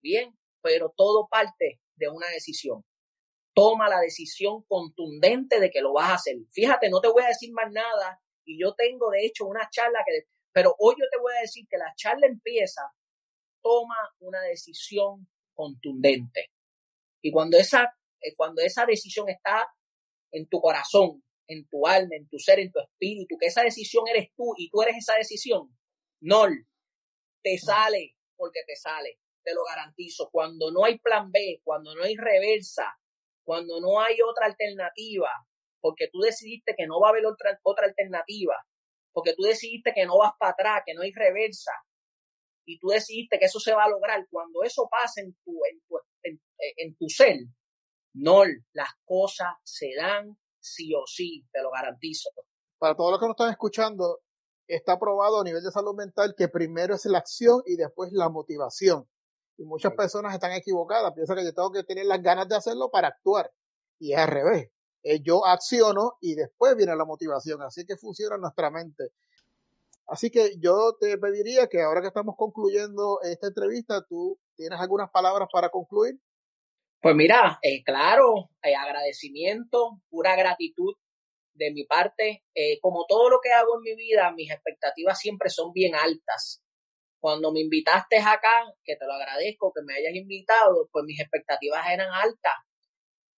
[0.00, 2.84] Bien, pero todo parte de una decisión.
[3.54, 6.36] Toma la decisión contundente de que lo vas a hacer.
[6.52, 10.00] Fíjate, no te voy a decir más nada y yo tengo de hecho una charla
[10.06, 12.82] que, pero hoy yo te voy a decir que la charla empieza
[13.62, 16.50] toma una decisión contundente.
[17.22, 17.84] Y cuando esa,
[18.20, 19.66] eh, cuando esa decisión está
[20.32, 24.04] en tu corazón, en tu alma, en tu ser, en tu espíritu, que esa decisión
[24.08, 25.76] eres tú y tú eres esa decisión,
[26.20, 26.46] no,
[27.42, 30.28] te sale porque te sale, te lo garantizo.
[30.30, 32.94] Cuando no hay plan B, cuando no hay reversa,
[33.44, 35.30] cuando no hay otra alternativa,
[35.80, 38.54] porque tú decidiste que no va a haber otra, otra alternativa,
[39.12, 41.72] porque tú decidiste que no vas para atrás, que no hay reversa,
[42.64, 45.80] y tú decidiste que eso se va a lograr, cuando eso pasa en tu, en
[45.86, 45.98] tu,
[46.76, 47.38] en, tu ser,
[48.14, 52.30] no, las cosas se dan sí o sí, te lo garantizo.
[52.78, 54.20] Para todos los que nos están escuchando,
[54.68, 58.28] está probado a nivel de salud mental que primero es la acción y después la
[58.28, 59.08] motivación.
[59.58, 62.90] Y muchas personas están equivocadas, piensan que yo tengo que tener las ganas de hacerlo
[62.90, 63.50] para actuar.
[63.98, 64.70] Y es al revés.
[65.22, 67.62] Yo acciono y después viene la motivación.
[67.62, 69.12] Así que funciona nuestra mente.
[70.06, 75.10] Así que yo te pediría que ahora que estamos concluyendo esta entrevista, tú tienes algunas
[75.10, 76.20] palabras para concluir.
[77.00, 80.94] Pues mira, eh, claro, eh, agradecimiento, pura gratitud
[81.54, 82.44] de mi parte.
[82.54, 86.61] Eh, como todo lo que hago en mi vida, mis expectativas siempre son bien altas.
[87.22, 91.86] Cuando me invitaste acá, que te lo agradezco, que me hayas invitado, pues mis expectativas
[91.88, 92.54] eran altas.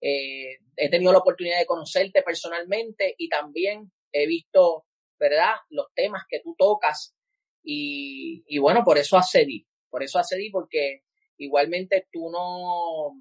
[0.00, 4.86] he tenido la oportunidad de conocerte personalmente y también he visto
[5.18, 5.54] ¿verdad?
[5.70, 7.14] Los temas que tú tocas
[7.62, 11.02] y, y bueno, por eso accedí, por eso accedí porque
[11.38, 13.12] igualmente tú no,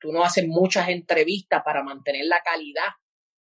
[0.00, 2.90] tú, no haces muchas entrevistas para mantener la calidad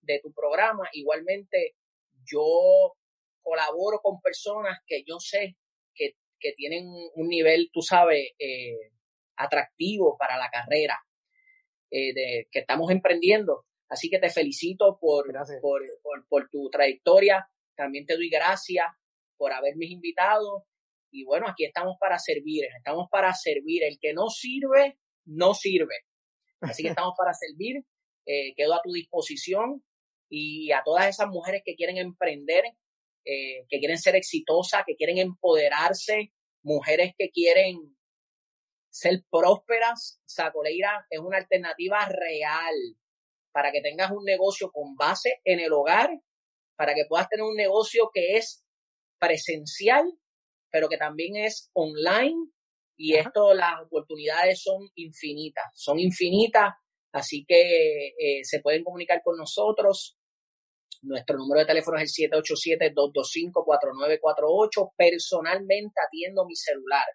[0.01, 1.75] de tu programa, igualmente
[2.23, 2.95] yo
[3.41, 5.57] colaboro con personas que yo sé
[6.39, 8.91] que, tienen un nivel, tú sabes, eh,
[9.35, 10.99] atractivo para la carrera
[11.91, 13.65] eh, de, que estamos emprendiendo.
[13.89, 15.25] Así que te felicito por,
[15.61, 15.81] por,
[16.27, 17.49] por, tu trayectoria.
[17.75, 18.85] También te doy gracias
[19.37, 20.65] por haberme invitado.
[21.11, 23.83] Y bueno, aquí estamos para servir, estamos para servir.
[23.83, 25.95] El que no sirve, no sirve.
[26.61, 27.83] Así que estamos para servir.
[28.25, 29.83] Eh, quedo a tu disposición
[30.29, 32.63] y a todas esas mujeres que quieren emprender,
[33.25, 36.31] eh, que quieren ser exitosas, que quieren empoderarse,
[36.63, 37.97] mujeres que quieren
[38.89, 42.75] ser prósperas, Sacoleira es una alternativa real
[43.51, 46.09] para que tengas un negocio con base en el hogar,
[46.75, 48.63] para que puedas tener un negocio que es
[49.19, 50.05] presencial,
[50.71, 52.51] pero que también es online.
[52.97, 56.73] Y esto, las oportunidades son infinitas, son infinitas,
[57.13, 60.18] así que eh, se pueden comunicar con nosotros.
[61.01, 64.91] Nuestro número de teléfono es el 787-225-4948.
[64.97, 67.05] Personalmente atiendo mi celular.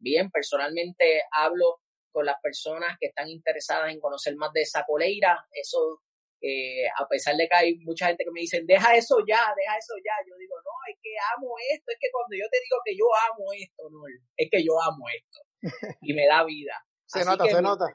[0.00, 1.78] Bien, personalmente hablo
[2.10, 5.46] con las personas que están interesadas en conocer más de esa coleira.
[5.52, 6.02] Eso,
[6.40, 9.78] eh, a pesar de que hay mucha gente que me dice, deja eso ya, deja
[9.78, 10.14] eso ya.
[10.26, 11.92] Yo digo, no, es que amo esto.
[11.92, 14.00] Es que cuando yo te digo que yo amo esto, no,
[14.36, 15.38] es que yo amo esto.
[16.02, 16.84] Y me da vida.
[17.06, 17.86] se nota, se nota.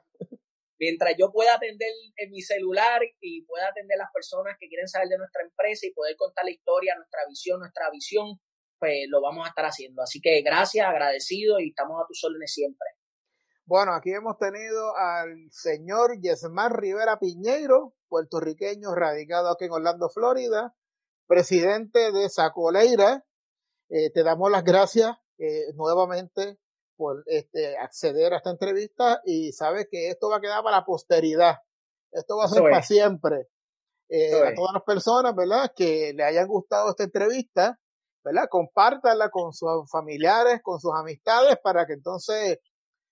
[0.86, 4.88] Mientras yo pueda atender en mi celular y pueda atender a las personas que quieren
[4.88, 8.40] saber de nuestra empresa y poder contar la historia, nuestra visión, nuestra visión,
[8.78, 10.04] pues lo vamos a estar haciendo.
[10.04, 12.88] Así que gracias, agradecido y estamos a tus órdenes siempre.
[13.66, 20.76] Bueno, aquí hemos tenido al señor Yesmar Rivera Piñeiro, puertorriqueño radicado aquí en Orlando, Florida,
[21.26, 23.26] presidente de Sacoleira.
[23.90, 26.60] Eh, te damos las gracias eh, nuevamente
[26.96, 30.86] por este, acceder a esta entrevista y sabes que esto va a quedar para la
[30.86, 31.56] posteridad.
[32.12, 33.48] Esto va a ser para siempre.
[34.10, 35.72] Eh, a todas las personas, ¿verdad?
[35.76, 37.80] Que le hayan gustado esta entrevista,
[38.24, 38.48] ¿verdad?
[38.50, 42.60] Compártanla con sus familiares, con sus amistades, para que entonces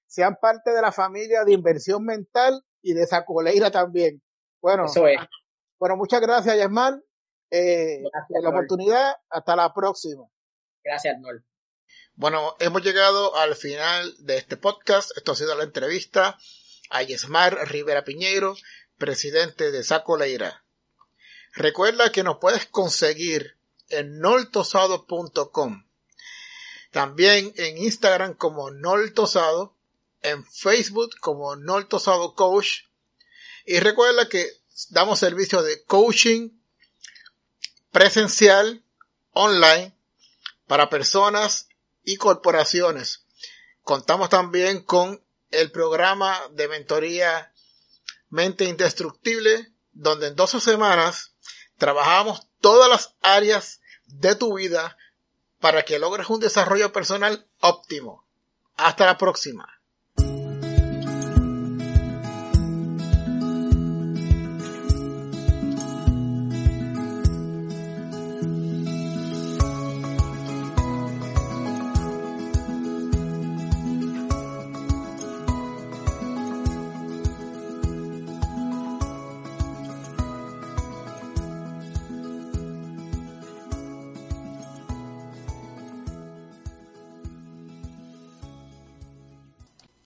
[0.08, 4.22] sean parte de la familia de inversión mental y de esa coleira también.
[4.62, 4.86] Bueno,
[5.80, 7.04] bueno muchas gracias, Yasmán.
[7.50, 9.16] Eh, la oportunidad.
[9.30, 10.26] Hasta la próxima.
[10.84, 11.44] Gracias, Nol.
[12.16, 15.12] Bueno, hemos llegado al final de este podcast.
[15.18, 16.38] Esto ha sido la entrevista
[16.90, 18.56] a Yesmar Rivera Piñeiro,
[18.98, 20.64] presidente de Sacoleira.
[21.54, 23.58] Recuerda que nos puedes conseguir
[23.90, 25.86] en noltosado.com.
[26.92, 29.76] También en Instagram como Noltosado,
[30.22, 32.84] en Facebook como Noltosado Coach.
[33.66, 34.48] Y recuerda que
[34.90, 36.52] damos servicio de coaching
[37.92, 38.84] presencial,
[39.32, 39.96] online,
[40.68, 41.70] para personas
[42.04, 43.26] y corporaciones.
[43.84, 47.54] Contamos también con el programa de mentoría
[48.30, 51.36] Mente Indestructible, donde en 12 semanas
[51.78, 54.98] trabajamos todas las áreas de tu vida
[55.60, 58.26] para que logres un desarrollo personal óptimo.
[58.76, 59.82] Hasta la próxima.